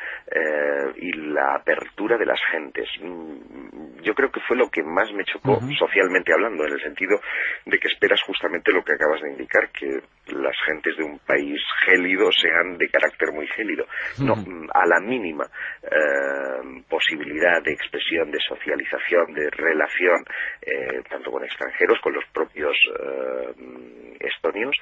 y 0.97 1.13
la 1.13 1.57
apertura 1.57 2.17
de 2.17 2.27
las 2.27 2.41
gentes 2.51 2.84
Mm, 3.01 4.03
yo 4.03 4.15
creo 4.15 4.31
que 4.31 4.41
fue 4.47 4.57
lo 4.57 4.69
que 4.69 4.83
más 4.83 5.11
me 5.13 5.25
chocó 5.25 5.59
socialmente 5.79 6.33
hablando, 6.33 6.67
en 6.67 6.75
el 6.75 6.81
sentido 6.81 7.19
de 7.65 7.79
que 7.79 7.89
esperas 7.89 8.21
justamente 8.27 8.73
lo 8.73 8.85
que 8.85 8.93
acabas 8.95 9.21
de 9.23 9.31
indicar, 9.31 9.71
que 9.71 9.89
las 10.35 10.57
gentes 10.67 10.97
de 10.97 11.05
un 11.05 11.19
país 11.21 11.61
gélido 11.87 12.31
sean 12.33 12.77
de 12.79 12.89
carácter 12.89 13.33
muy 13.33 13.47
gélido. 13.49 13.87
No, 14.21 14.37
mm, 14.37 14.69
a 14.73 14.87
la 14.87 15.01
mínima 15.01 15.45
eh, 15.83 16.83
posibilidad 16.89 17.63
de 17.63 17.73
expresión, 17.73 18.31
de 18.31 18.39
socialización, 18.47 19.35
de 19.35 19.51
relación, 19.51 20.25
eh, 20.63 21.03
tanto 21.09 21.31
con 21.31 21.45
extranjeros, 21.45 21.99
con 22.01 22.13
los 22.15 22.25
propios 22.33 22.77
eh, 23.01 24.17
estonios, 24.21 24.77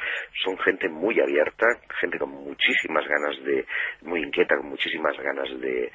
son 0.44 0.59
gente 0.59 0.88
muy 0.88 1.18
abierta, 1.21 1.66
gente 2.00 2.18
con 2.18 2.30
muchísimas 2.30 3.06
ganas 3.06 3.42
de, 3.44 3.64
muy 4.02 4.23
inquieta, 4.23 4.56
con 4.56 4.68
muchísimas 4.68 5.16
ganas 5.18 5.49
de 5.61 5.90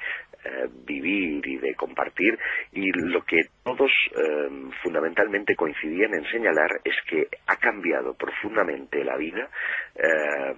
vivir 0.84 1.46
y 1.46 1.56
de 1.58 1.74
compartir, 1.74 2.38
y 2.72 2.90
lo 2.92 3.24
que 3.24 3.40
todos 3.62 3.90
fundamentalmente 4.82 5.54
coincidían 5.54 6.14
en 6.14 6.24
señalar 6.30 6.80
es 6.84 6.94
que 7.08 7.28
ha 7.46 7.56
cambiado 7.56 8.14
profundamente 8.14 9.04
la 9.04 9.16
vida 9.16 9.48
eh, 9.94 10.54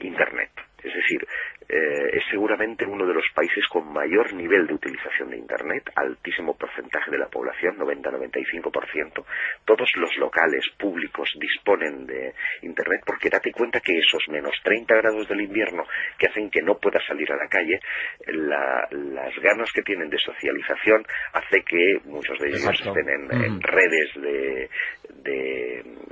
Internet. 0.00 0.50
Es 0.82 0.94
decir, 0.94 1.26
eh, 1.68 2.10
es 2.12 2.22
seguramente 2.30 2.86
uno 2.86 3.06
de 3.06 3.14
los 3.14 3.26
países 3.34 3.66
con 3.68 3.92
mayor 3.92 4.32
nivel 4.34 4.68
de 4.68 4.74
utilización 4.74 5.30
de 5.30 5.38
Internet, 5.38 5.90
altísimo 5.96 6.56
porcentaje 6.56 7.10
de 7.10 7.18
la 7.18 7.26
población, 7.26 7.76
90-95%. 7.78 9.24
Todos 9.64 9.90
los 9.96 10.16
locales 10.16 10.64
públicos 10.78 11.28
disponen 11.40 12.06
de 12.06 12.32
Internet 12.62 13.00
porque 13.04 13.30
date 13.30 13.50
cuenta 13.50 13.80
que 13.80 13.98
esos 13.98 14.22
menos 14.28 14.54
30 14.62 14.94
grados 14.94 15.28
del 15.28 15.40
invierno 15.40 15.84
que 16.18 16.28
hacen 16.28 16.50
que 16.50 16.62
no 16.62 16.78
puedas 16.78 17.04
salir 17.04 17.30
a 17.32 17.36
la 17.36 17.48
calle, 17.48 17.80
las 18.26 19.34
ganas 19.42 19.70
que 19.72 19.82
tienen 19.82 20.08
de 20.08 20.18
socialización 20.18 21.04
hace 21.32 21.62
que 21.62 21.98
muchos 22.04 22.38
de 22.38 22.48
ellos 22.48 22.68
estén 22.70 23.08
en, 23.08 23.60
redes 23.60 24.10
de, 24.14 24.70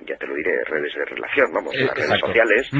ya 0.04 0.16
te 0.16 0.26
lo 0.26 0.34
diré, 0.34 0.64
redes 0.64 0.94
de 0.94 1.04
relación, 1.04 1.52
vamos, 1.52 1.74
las 1.76 1.94
redes 1.96 2.20
sociales, 2.20 2.70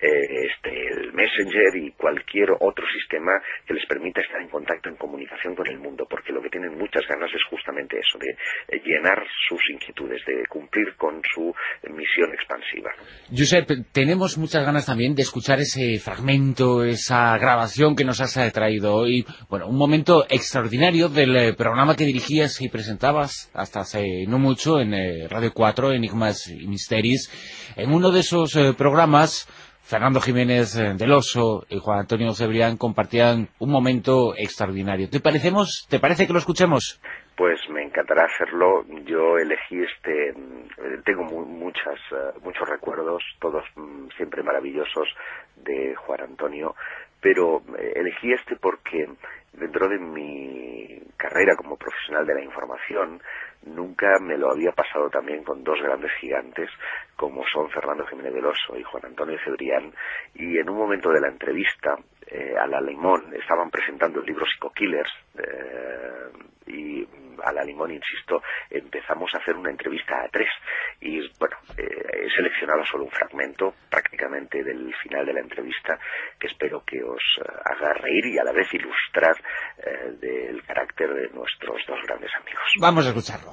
eh, 0.00 0.46
este, 0.46 0.88
el 0.88 1.12
Messenger 1.34 1.76
y 1.76 1.92
cualquier 1.92 2.50
otro 2.60 2.84
sistema 2.92 3.32
que 3.66 3.74
les 3.74 3.86
permita 3.86 4.20
estar 4.20 4.40
en 4.40 4.48
contacto, 4.48 4.88
en 4.88 4.96
comunicación 4.96 5.54
con 5.54 5.66
el 5.66 5.78
mundo, 5.78 6.06
porque 6.08 6.32
lo 6.32 6.42
que 6.42 6.50
tienen 6.50 6.78
muchas 6.78 7.02
ganas 7.08 7.30
es 7.34 7.42
justamente 7.50 7.98
eso, 7.98 8.18
de 8.18 8.30
eh, 8.68 8.80
llenar 8.84 9.24
sus 9.48 9.60
inquietudes, 9.72 10.22
de 10.26 10.46
cumplir 10.48 10.94
con 10.96 11.20
su 11.34 11.52
misión 11.90 12.32
expansiva. 12.34 12.90
Josep, 13.30 13.92
tenemos 13.92 14.38
muchas 14.38 14.64
ganas 14.64 14.86
también 14.86 15.14
de 15.14 15.22
escuchar 15.22 15.58
ese 15.60 15.98
fragmento, 15.98 16.84
esa 16.84 17.36
grabación 17.38 17.96
que 17.96 18.04
nos 18.04 18.20
has 18.20 18.34
traído 18.52 18.94
hoy. 18.94 19.24
Bueno, 19.48 19.66
un 19.68 19.76
momento 19.76 20.24
extraordinario 20.28 21.08
del 21.08 21.36
eh, 21.36 21.54
programa 21.54 21.96
que 21.96 22.04
dirigías 22.04 22.60
y 22.60 22.68
presentabas 22.68 23.50
hasta 23.54 23.80
hace 23.80 24.26
no 24.28 24.38
mucho 24.38 24.80
en 24.80 24.94
eh, 24.94 25.28
Radio 25.28 25.52
4, 25.52 25.92
Enigmas 25.92 26.48
y 26.48 26.66
Misterios. 26.66 27.30
En 27.76 27.92
uno 27.92 28.10
de 28.10 28.20
esos 28.20 28.52
programas 28.76 29.48
Fernando 29.84 30.18
Jiménez 30.18 30.76
eh, 30.78 30.94
del 30.96 31.12
Oso 31.12 31.66
y 31.68 31.78
Juan 31.78 31.98
Antonio 32.00 32.32
Cebrián 32.32 32.78
compartían 32.78 33.48
un 33.58 33.70
momento 33.70 34.34
extraordinario. 34.34 35.10
¿Te, 35.10 35.20
parecemos, 35.20 35.86
¿Te 35.90 36.00
parece 36.00 36.26
que 36.26 36.32
lo 36.32 36.38
escuchemos? 36.38 37.02
Pues 37.36 37.60
me 37.68 37.82
encantará 37.82 38.24
hacerlo. 38.24 38.86
Yo 39.04 39.36
elegí 39.36 39.82
este, 39.82 40.32
mm, 40.32 41.02
tengo 41.04 41.24
muchas, 41.24 41.98
eh, 42.12 42.38
muchos 42.42 42.66
recuerdos, 42.66 43.22
todos 43.40 43.62
mm, 43.76 44.08
siempre 44.16 44.42
maravillosos 44.42 45.06
de 45.56 45.94
Juan 45.96 46.22
Antonio, 46.22 46.74
pero 47.20 47.60
eh, 47.78 47.92
elegí 47.96 48.32
este 48.32 48.56
porque 48.56 49.06
dentro 49.58 49.88
de 49.88 49.98
mi 49.98 51.00
carrera 51.16 51.56
como 51.56 51.76
profesional 51.76 52.26
de 52.26 52.34
la 52.34 52.42
información 52.42 53.20
nunca 53.66 54.18
me 54.20 54.36
lo 54.36 54.50
había 54.50 54.72
pasado 54.72 55.08
también 55.08 55.42
con 55.42 55.64
dos 55.64 55.80
grandes 55.80 56.10
gigantes 56.20 56.68
como 57.16 57.44
son 57.46 57.70
Fernando 57.70 58.06
Jiménez 58.06 58.34
Veloso 58.34 58.76
y 58.76 58.82
Juan 58.82 59.06
Antonio 59.06 59.38
Cebrián 59.44 59.92
y 60.34 60.58
en 60.58 60.68
un 60.68 60.76
momento 60.76 61.10
de 61.10 61.20
la 61.20 61.28
entrevista 61.28 61.96
eh, 62.26 62.54
a 62.58 62.66
la 62.66 62.80
Limón 62.80 63.34
estaban 63.34 63.70
presentando 63.70 64.20
el 64.20 64.26
libro 64.26 64.44
Psico-Killers 64.46 65.12
eh, 65.38 66.28
y 66.66 67.06
a 67.42 67.52
la 67.52 67.64
Limón, 67.64 67.92
insisto, 67.92 68.42
empezamos 68.70 69.30
a 69.34 69.38
hacer 69.38 69.54
una 69.56 69.70
entrevista 69.70 70.14
a 70.22 70.28
tres 70.28 70.48
y 71.00 71.20
bueno, 71.38 71.56
eh, 71.76 72.24
he 72.24 72.30
seleccionado 72.36 72.84
solo 72.84 73.04
un 73.04 73.10
fragmento 73.10 73.74
prácticamente 73.90 74.62
del 74.62 74.94
final 75.02 75.26
de 75.26 75.32
la 75.32 75.40
entrevista 75.40 75.98
que 76.38 76.48
espero 76.48 76.82
que 76.84 77.02
os 77.02 77.22
haga 77.64 77.94
reír 77.94 78.26
y 78.26 78.38
a 78.38 78.44
la 78.44 78.52
vez 78.52 78.72
ilustrar 78.72 79.34
del 80.20 80.62
carácter 80.64 81.12
de 81.12 81.28
nuestros 81.30 81.80
dos 81.86 82.00
grandes 82.06 82.30
amigos. 82.34 82.62
Vamos 82.80 83.06
a 83.06 83.08
escucharlo. 83.08 83.52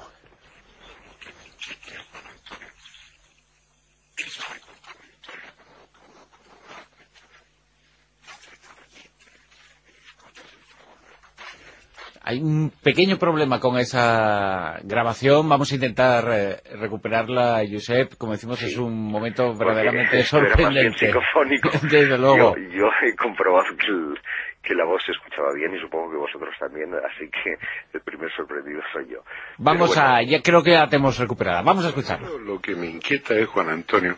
Hay 12.24 12.40
un 12.40 12.70
pequeño 12.82 13.18
problema 13.18 13.58
con 13.58 13.78
esa 13.78 14.78
grabación. 14.84 15.48
Vamos 15.48 15.72
a 15.72 15.74
intentar 15.74 16.24
eh, 16.30 16.56
recuperarla, 16.78 17.62
Josep. 17.68 18.16
Como 18.16 18.32
decimos, 18.32 18.62
es 18.62 18.76
un 18.78 19.10
momento 19.10 19.52
verdaderamente 19.56 20.22
sorprendente. 20.22 21.12
Desde 21.82 22.16
luego. 22.16 22.54
Yo, 22.56 22.86
he 23.04 23.16
comprobado 23.16 23.66
que, 23.76 24.74
la 24.74 24.84
voz 24.84 25.02
se 25.04 25.10
escuchaba 25.10 25.52
bien 25.54 25.74
y 25.74 25.80
supongo 25.80 26.12
que 26.12 26.16
vosotros 26.16 26.54
también, 26.60 26.94
así 26.94 27.28
que 27.28 27.56
el 27.92 28.00
primer 28.02 28.30
sorprendido 28.36 28.80
soy 28.92 29.08
yo. 29.10 29.18
Vamos 29.58 29.98
a, 29.98 30.22
ya 30.22 30.40
creo 30.40 30.62
que 30.62 30.70
la 30.70 30.86
tenemos 30.86 31.18
recuperada. 31.18 31.62
Vamos 31.62 31.84
a 31.84 31.88
escucharlo. 31.88 32.38
Lo 32.38 32.60
que 32.60 32.76
me 32.76 32.86
inquieta 32.86 33.34
es 33.34 33.48
Juan 33.48 33.68
Antonio. 33.68 34.16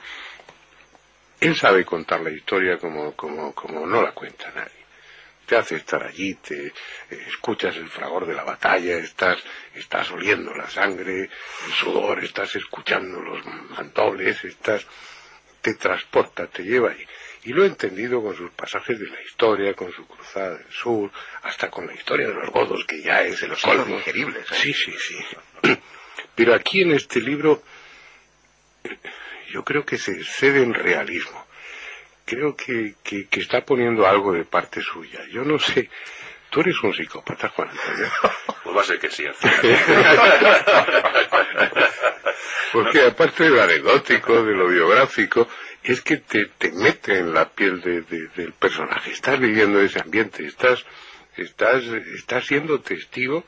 Él 1.40 1.56
sabe 1.56 1.84
contar 1.86 2.20
la 2.20 2.30
historia 2.30 2.76
como, 2.76 3.12
como, 3.12 3.54
como 3.54 3.86
no 3.86 4.02
la 4.02 4.12
cuenta 4.12 4.52
nadie 4.54 4.83
te 5.46 5.56
hace 5.56 5.76
estar 5.76 6.02
allí, 6.04 6.34
te 6.34 6.72
escuchas 7.28 7.76
el 7.76 7.88
fragor 7.88 8.26
de 8.26 8.34
la 8.34 8.44
batalla, 8.44 8.96
estás, 8.98 9.38
estás 9.74 10.10
oliendo 10.10 10.54
la 10.54 10.68
sangre, 10.68 11.22
el 11.66 11.72
sudor, 11.72 12.22
estás 12.24 12.54
escuchando 12.56 13.20
los 13.20 13.44
mandobles, 13.70 14.44
estás... 14.44 14.86
te 15.62 15.74
transporta, 15.74 16.46
te 16.46 16.62
lleva 16.62 16.90
ahí. 16.90 17.06
Y 17.44 17.52
lo 17.52 17.64
he 17.64 17.66
entendido 17.66 18.22
con 18.22 18.34
sus 18.34 18.50
pasajes 18.52 18.98
de 18.98 19.06
la 19.08 19.20
historia, 19.22 19.74
con 19.74 19.92
su 19.92 20.06
cruzada 20.06 20.56
del 20.56 20.70
sur, 20.72 21.10
hasta 21.42 21.70
con 21.70 21.86
la 21.86 21.94
historia 21.94 22.28
de 22.28 22.34
los 22.34 22.50
godos, 22.50 22.84
que 22.86 23.02
ya 23.02 23.22
es 23.22 23.42
el 23.42 23.50
Los 23.50 23.60
colmo. 23.62 23.84
hijos 23.86 23.98
ingeribles, 23.98 24.50
¿eh? 24.50 24.54
Sí, 24.62 24.72
sí, 24.72 24.92
sí. 24.98 25.16
Pero 26.34 26.54
aquí 26.54 26.80
en 26.82 26.92
este 26.92 27.20
libro 27.20 27.62
yo 29.50 29.62
creo 29.64 29.84
que 29.84 29.98
se 29.98 30.12
excede 30.12 30.62
en 30.62 30.74
realismo. 30.74 31.46
Creo 32.24 32.56
que, 32.56 32.94
que, 33.02 33.26
que 33.28 33.40
está 33.40 33.64
poniendo 33.64 34.06
algo 34.06 34.32
de 34.32 34.44
parte 34.44 34.80
suya. 34.82 35.20
Yo 35.30 35.44
no 35.44 35.58
sé. 35.58 35.90
Tú 36.50 36.60
eres 36.60 36.76
un 36.82 36.94
psicópata, 36.94 37.48
Juan 37.50 37.68
Antonio. 37.70 38.08
Pues 38.64 38.76
va 38.76 38.80
a 38.80 38.84
ser 38.84 38.98
que 38.98 39.10
sí. 39.10 39.26
al 39.26 39.34
final. 39.34 39.60
Porque 42.72 43.02
aparte 43.06 43.44
de 43.44 43.50
lo 43.50 43.62
anecdótico, 43.62 44.42
de 44.42 44.54
lo 44.54 44.68
biográfico, 44.68 45.46
es 45.82 46.00
que 46.00 46.16
te, 46.16 46.46
te 46.58 46.72
mete 46.72 47.18
en 47.18 47.32
la 47.34 47.48
piel 47.48 47.80
de- 47.82 48.00
de- 48.02 48.28
del 48.34 48.52
personaje. 48.52 49.10
Estás 49.12 49.38
viviendo 49.38 49.80
ese 49.80 50.00
ambiente, 50.00 50.44
estás, 50.46 50.84
estás, 51.36 51.84
estás 51.84 52.46
siendo 52.46 52.80
testigo 52.80 53.44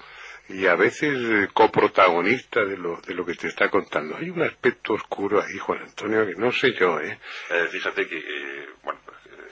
y 0.48 0.66
a 0.66 0.74
veces 0.76 1.16
eh, 1.18 1.48
coprotagonista 1.52 2.64
de 2.64 2.76
lo, 2.76 3.00
de 3.00 3.14
lo 3.14 3.24
que 3.26 3.34
te 3.34 3.48
está 3.48 3.68
contando. 3.68 4.16
Hay 4.16 4.30
un 4.30 4.42
aspecto 4.42 4.94
oscuro 4.94 5.42
ahí, 5.42 5.58
Juan 5.58 5.80
Antonio, 5.82 6.26
que 6.26 6.34
no 6.36 6.52
sé 6.52 6.72
yo, 6.72 7.00
¿eh? 7.00 7.18
Eh, 7.50 7.66
fíjate 7.70 8.06
que, 8.06 8.18
eh, 8.18 8.66
bueno, 8.82 9.00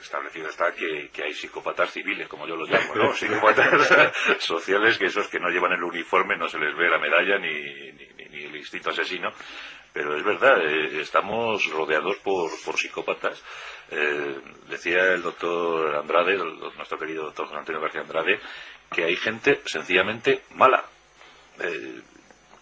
establecido 0.01 0.49
está 0.49 0.71
que, 0.73 1.09
que 1.11 1.23
hay 1.23 1.33
psicópatas 1.33 1.91
civiles, 1.91 2.27
como 2.27 2.47
yo 2.47 2.55
los 2.55 2.69
llamo, 2.69 2.95
¿no? 2.95 3.13
Psicópatas 3.15 4.13
sociales, 4.39 4.97
que 4.97 5.05
esos 5.07 5.27
que 5.27 5.39
no 5.39 5.49
llevan 5.49 5.73
el 5.73 5.83
uniforme 5.83 6.37
no 6.37 6.47
se 6.47 6.59
les 6.59 6.75
ve 6.75 6.89
la 6.89 6.99
medalla 6.99 7.37
ni, 7.39 7.53
ni, 7.53 8.07
ni- 8.17 8.29
ni 8.29 8.43
el 8.45 8.55
instinto 8.55 8.89
asesino. 8.91 9.31
Pero 9.93 10.15
es 10.17 10.23
verdad, 10.25 10.59
eh, 10.61 10.99
estamos 10.99 11.65
rodeados 11.71 12.17
por, 12.17 12.51
por 12.65 12.77
psicópatas. 12.77 13.41
Eh, 13.91 14.35
decía 14.67 15.13
el 15.13 15.21
doctor 15.21 15.95
Andrade, 15.95 16.33
el- 16.33 16.59
nuestro 16.75 16.99
querido 16.99 17.23
doctor 17.25 17.45
José 17.47 17.59
Antonio 17.59 17.79
García 17.81 18.01
Andrade, 18.01 18.39
que 18.91 19.03
hay 19.05 19.15
gente 19.15 19.61
sencillamente 19.65 20.41
mala. 20.55 20.83
Eh, 21.59 22.01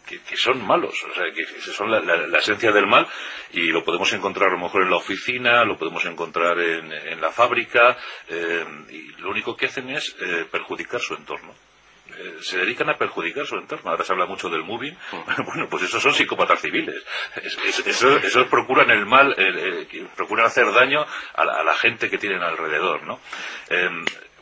que, 0.05 0.19
que 0.19 0.35
son 0.35 0.61
malos, 0.67 1.01
o 1.09 1.13
sea, 1.15 1.23
que, 1.33 1.45
que 1.45 1.61
son 1.61 1.89
la, 1.89 2.01
la- 2.01 2.37
esencia 2.39 2.73
del 2.73 2.85
mal 2.87 3.07
y 3.53 3.67
lo 3.67 3.85
podemos 3.85 4.11
encontrar 4.11 4.49
a 4.49 4.53
lo 4.53 4.59
mejor 4.59 4.83
en 4.83 4.89
la 4.89 4.97
oficina, 4.97 5.63
lo 5.63 5.77
podemos 5.77 6.03
encontrar 6.03 6.59
en, 6.59 6.91
en 6.91 7.21
la 7.21 7.31
fábrica 7.31 7.97
eh, 8.27 8.65
y 8.89 9.21
lo 9.21 9.29
único 9.29 9.55
que 9.55 9.67
hacen 9.67 9.89
es 9.89 10.13
eh, 10.19 10.45
perjudicar 10.51 10.99
su 10.99 11.13
entorno. 11.15 11.53
Se 12.41 12.57
dedican 12.57 12.89
a 12.91 12.97
perjudicar 12.97 13.47
su 13.47 13.55
entorno. 13.55 13.89
Ahora 13.89 14.03
se 14.03 14.11
habla 14.11 14.25
mucho 14.27 14.47
del 14.49 14.63
moving. 14.63 14.95
Bueno, 15.45 15.67
pues 15.69 15.83
esos 15.83 16.03
son 16.03 16.13
psicópatas 16.13 16.61
civiles. 16.61 17.01
Es- 17.41 17.57
es- 17.65 17.87
esos, 17.87 18.23
esos 18.23 18.47
procuran 18.49 18.91
el 18.91 19.05
mal, 19.05 19.33
que 19.35 20.05
procuran 20.15 20.45
hacer 20.45 20.69
daño 20.73 21.03
a 21.33 21.45
la, 21.45 21.53
a 21.53 21.63
la 21.63 21.73
gente 21.75 22.09
que 22.09 22.17
tienen 22.19 22.43
alrededor, 22.43 23.01
¿no? 23.03 23.19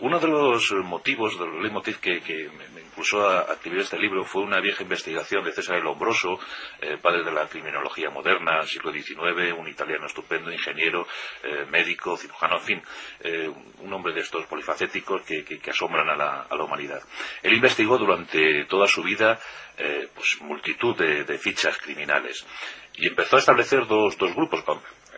Uno 0.01 0.19
de 0.19 0.27
los 0.27 0.71
motivos, 0.83 1.37
de 1.37 1.45
los 1.45 1.61
leitmotiv 1.61 1.99
que, 1.99 2.49
me, 2.73 2.81
impulsó 2.81 3.27
a, 3.27 3.53
escribir 3.53 3.81
este 3.81 3.99
libro 3.99 4.25
fue 4.25 4.41
una 4.41 4.59
vieja 4.59 4.83
investigación 4.83 5.43
de 5.43 5.51
César 5.51 5.77
el 5.77 5.83
Lombroso, 5.83 6.39
eh, 6.81 6.97
padre 7.01 7.23
de 7.23 7.31
la 7.31 7.47
criminología 7.47 8.09
moderna, 8.09 8.63
siglo 8.63 8.91
XIX, 8.91 9.53
un 9.57 9.67
italiano 9.67 10.07
estupendo, 10.07 10.51
ingeniero, 10.51 11.07
eh, 11.43 11.65
médico, 11.69 12.17
cirujano, 12.17 12.57
en 12.57 12.63
fin, 12.63 12.81
eh, 13.21 13.49
un 13.79 13.93
hombre 13.93 14.13
de 14.13 14.21
estos 14.21 14.45
polifacéticos 14.47 15.21
que, 15.21 15.61
asombran 15.69 16.09
a 16.09 16.15
la, 16.15 16.63
humanidad. 16.63 17.01
Él 17.41 17.53
investigó 17.53 17.97
durante 17.97 18.65
toda 18.65 18.87
su 18.87 19.03
vida 19.03 19.39
eh, 19.77 20.09
pues, 20.13 20.41
multitud 20.41 20.95
de, 20.97 21.37
fichas 21.37 21.77
criminales 21.77 22.45
y 22.95 23.07
empezó 23.07 23.37
a 23.37 23.39
establecer 23.39 23.87
dos, 23.87 24.17
dos 24.17 24.35
grupos. 24.35 24.63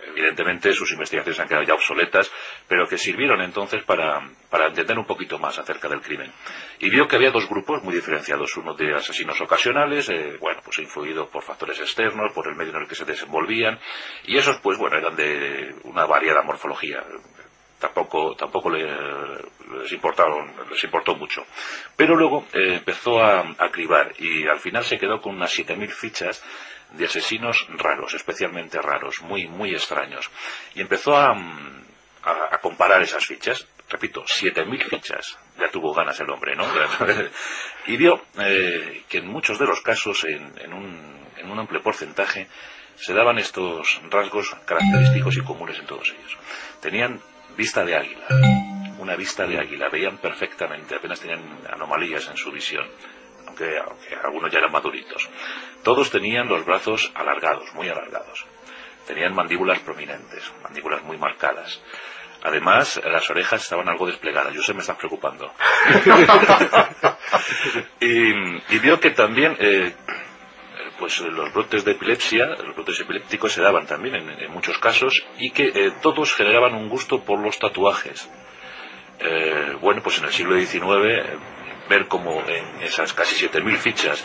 Evidentemente 0.07 0.73
sus 0.73 0.91
investigaciones 0.91 1.39
han 1.39 1.47
quedado 1.47 1.65
ya 1.65 1.73
obsoletas, 1.73 2.31
pero 2.67 2.87
que 2.87 2.97
sirvieron 2.97 3.41
entonces 3.41 3.83
para, 3.83 4.21
para 4.49 4.67
entender 4.67 4.97
un 4.97 5.05
poquito 5.05 5.37
más 5.39 5.57
acerca 5.59 5.87
del 5.89 6.01
crimen. 6.01 6.31
Y 6.79 6.89
vio 6.89 7.07
que 7.07 7.15
había 7.15 7.31
dos 7.31 7.47
grupos 7.49 7.83
muy 7.83 7.93
diferenciados, 7.93 8.55
uno 8.57 8.73
de 8.73 8.93
asesinos 8.95 9.39
ocasionales, 9.41 10.09
eh, 10.09 10.37
bueno, 10.39 10.61
pues 10.63 10.79
influidos 10.79 11.29
por 11.29 11.43
factores 11.43 11.79
externos, 11.79 12.31
por 12.33 12.47
el 12.47 12.55
medio 12.55 12.71
en 12.75 12.81
el 12.83 12.87
que 12.87 12.95
se 12.95 13.05
desenvolvían, 13.05 13.79
y 14.25 14.37
esos 14.37 14.57
pues 14.59 14.77
bueno, 14.77 14.97
eran 14.97 15.15
de 15.15 15.75
una 15.83 16.05
variada 16.05 16.41
morfología. 16.43 17.03
Tampoco 17.79 18.33
tampoco 18.37 18.69
le- 18.69 18.87
les 19.81 19.91
importaron 19.91 20.53
les 20.69 20.81
importó 20.85 21.15
mucho. 21.15 21.45
Pero 21.97 22.15
luego 22.15 22.45
eh, 22.53 22.75
empezó 22.75 23.21
a, 23.21 23.41
a 23.41 23.69
cribar 23.71 24.13
y 24.19 24.47
al 24.47 24.59
final 24.59 24.85
se 24.85 24.97
quedó 24.97 25.19
con 25.21 25.35
unas 25.35 25.51
7000 25.51 25.91
fichas 25.91 26.41
de 26.91 27.05
asesinos 27.05 27.67
raros 27.77 28.13
especialmente 28.13 28.81
raros 28.81 29.21
muy 29.23 29.47
muy 29.47 29.71
extraños. 29.71 30.31
Y 30.75 30.81
empezó 30.81 31.17
a 31.17 31.35
comparar 32.63 33.03
esas 33.03 33.23
fichas 33.23 33.67
repito 33.89 34.23
7000 34.25 34.83
fichas 34.85 35.37
ya 35.59 35.69
tuvo 35.69 35.93
ganas 35.93 36.19
el 36.19 36.29
hombre 36.31 36.55
no 36.55 36.65
y 37.85 37.97
vio 37.97 38.19
eh, 38.39 39.03
que 39.07 39.19
en 39.19 39.27
muchos 39.27 39.59
de 39.59 39.67
los 39.67 39.81
casos 39.81 40.23
en, 40.23 40.51
en 40.57 40.73
un, 40.73 41.19
en 41.37 41.51
un 41.51 41.59
amplio 41.59 41.83
porcentaje 41.83 42.47
se 42.95 43.13
daban 43.13 43.37
estos 43.37 44.01
rasgos 44.09 44.55
característicos 44.65 45.37
y 45.37 45.41
comunes 45.41 45.79
en 45.79 45.85
todos 45.85 46.09
ellos. 46.09 46.37
Tenían 46.81 47.19
vista 47.57 47.83
de 47.83 47.95
águila, 47.95 48.27
una 48.99 49.15
vista 49.15 49.45
de 49.45 49.59
águila, 49.59 49.89
veían 49.89 50.17
perfectamente, 50.17 50.95
apenas 50.95 51.19
tenían 51.19 51.41
anomalías 51.71 52.27
en 52.27 52.37
su 52.37 52.51
visión, 52.51 52.85
aunque, 53.47 53.77
aunque 53.77 54.15
algunos 54.23 54.51
ya 54.51 54.59
eran 54.59 54.71
maduritos. 54.71 55.29
Todos 55.83 56.11
tenían 56.11 56.47
los 56.47 56.65
brazos 56.65 57.11
alargados, 57.15 57.73
muy 57.73 57.89
alargados. 57.89 58.45
Tenían 59.07 59.35
mandíbulas 59.35 59.79
prominentes, 59.79 60.51
mandíbulas 60.61 61.03
muy 61.03 61.17
marcadas. 61.17 61.81
Además, 62.43 63.01
las 63.05 63.29
orejas 63.29 63.63
estaban 63.63 63.87
algo 63.87 64.05
desplegadas. 64.05 64.53
Yo 64.53 64.61
sé, 64.61 64.73
me 64.73 64.81
estás 64.81 64.97
preocupando. 64.97 65.49
y, 68.01 68.75
y 68.75 68.79
vio 68.79 68.99
que 68.99 69.11
también 69.11 69.55
eh, 69.59 69.93
pues 70.99 71.21
los 71.21 71.53
brotes 71.53 71.85
de 71.85 71.91
epilepsia, 71.91 72.45
los 72.45 72.75
brotes 72.75 72.99
epilépticos 72.99 73.53
se 73.53 73.61
daban 73.61 73.85
también 73.85 74.15
en, 74.15 74.29
en 74.29 74.51
muchos 74.51 74.77
casos 74.77 75.25
y 75.37 75.51
que 75.51 75.67
eh, 75.67 75.93
todos 76.01 76.33
generaban 76.33 76.75
un 76.75 76.89
gusto 76.89 77.23
por 77.23 77.39
los 77.39 77.57
tatuajes. 77.57 78.29
Eh, 79.19 79.77
bueno, 79.79 80.01
pues 80.03 80.19
en 80.19 80.25
el 80.25 80.33
siglo 80.33 80.59
XIX 80.59 81.39
ver 81.89 82.07
cómo 82.07 82.43
en 82.47 82.83
esas 82.83 83.13
casi 83.13 83.47
7.000 83.47 83.77
fichas 83.77 84.23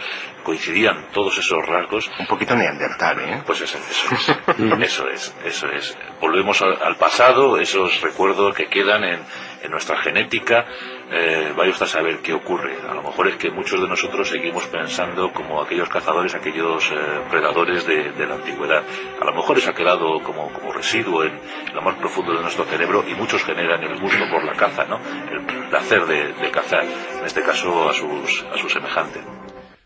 coincidían 0.49 1.09
todos 1.13 1.37
esos 1.37 1.59
rasgos, 1.67 2.11
Un 2.19 2.27
poquito 2.27 2.57
neandertal, 2.57 3.21
¿eh? 3.21 3.43
pues 3.45 3.61
eso, 3.61 3.77
eso 3.77 4.15
es, 4.15 4.29
eso 4.81 5.07
es, 5.11 5.37
eso 5.45 5.67
es. 5.69 5.95
Volvemos 6.23 6.63
al, 6.63 6.81
al 6.83 6.97
pasado, 6.97 7.59
esos 7.59 8.01
recuerdos 8.01 8.55
que 8.57 8.65
quedan 8.65 9.05
en, 9.05 9.21
en 9.63 9.71
nuestra 9.71 9.99
genética, 9.99 10.65
eh, 11.11 11.53
vaya 11.55 11.71
usted 11.71 11.85
a 11.85 11.89
saber 11.89 12.21
qué 12.21 12.33
ocurre. 12.33 12.79
A 12.89 12.95
lo 12.95 13.03
mejor 13.03 13.29
es 13.29 13.37
que 13.37 13.51
muchos 13.51 13.79
de 13.79 13.89
nosotros 13.89 14.27
seguimos 14.27 14.67
pensando 14.69 15.33
como 15.35 15.61
aquellos 15.61 15.91
cazadores, 15.91 16.35
aquellos 16.35 16.91
eh, 16.93 16.95
predadores 17.31 17.87
de, 17.87 18.13
de 18.13 18.27
la 18.27 18.37
antigüedad. 18.37 18.83
A 19.21 19.25
lo 19.27 19.35
mejor 19.35 19.59
eso 19.59 19.69
ha 19.71 19.75
quedado 19.75 20.23
como, 20.23 20.51
como 20.51 20.73
residuo 20.73 21.25
en, 21.25 21.33
en 21.69 21.75
lo 21.75 21.83
más 21.83 21.97
profundo 21.97 22.33
de 22.33 22.41
nuestro 22.41 22.65
cerebro 22.65 23.05
y 23.07 23.15
muchos 23.15 23.45
generan 23.45 23.83
el 23.85 24.01
gusto 24.01 24.25
por 24.31 24.45
la 24.45 24.55
caza, 24.55 24.87
¿no? 24.87 24.99
El 25.31 25.69
placer 25.69 26.07
de, 26.07 26.33
de 26.33 26.51
cazar, 26.51 26.85
en 26.85 27.27
este 27.27 27.43
caso 27.43 27.91
a 27.91 27.93
sus, 27.93 28.47
a 28.51 28.57
sus 28.57 28.73
semejantes. 28.73 29.23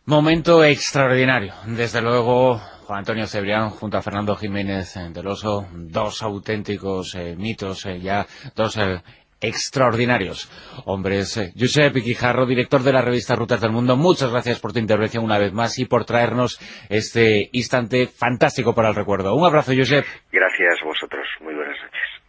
Momento 0.04 0.64
extraordinario. 0.64 1.54
Desde 1.64 2.02
luego, 2.02 2.58
Juan 2.58 2.98
Antonio 2.98 3.28
Cebrián 3.28 3.70
junto 3.70 3.96
a 3.96 4.02
Fernando 4.02 4.34
Jiménez 4.34 4.96
eh, 4.96 5.10
del 5.10 5.28
Oso, 5.28 5.68
dos 5.72 6.24
auténticos 6.24 7.14
eh, 7.14 7.36
mitos, 7.38 7.86
eh, 7.86 8.00
ya 8.00 8.26
dos 8.56 8.76
eh, 8.78 9.00
extraordinarios 9.40 10.50
hombres. 10.86 11.52
Josep 11.56 11.94
Quijarro, 12.02 12.46
director 12.46 12.82
de 12.82 12.92
la 12.92 13.02
revista 13.02 13.36
Rutas 13.36 13.60
del 13.60 13.70
Mundo, 13.70 13.96
muchas 13.96 14.30
gracias 14.32 14.58
por 14.58 14.72
tu 14.72 14.80
intervención 14.80 15.22
una 15.22 15.38
vez 15.38 15.52
más 15.52 15.78
y 15.78 15.84
por 15.84 16.04
traernos 16.04 16.58
este 16.88 17.48
instante 17.52 18.08
fantástico 18.08 18.74
para 18.74 18.88
el 18.88 18.96
recuerdo. 18.96 19.36
Un 19.36 19.44
abrazo, 19.44 19.72
Josep. 19.72 20.04
Gracias 20.32 20.82
a 20.82 20.84
vosotros. 20.84 21.24
Muy 21.42 21.54
buenas 21.54 21.76
noches. 21.80 22.11